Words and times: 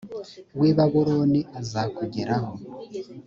w 0.59 0.61
i 0.69 0.71
babuloni 0.77 1.39
izakugeraho 1.61 2.51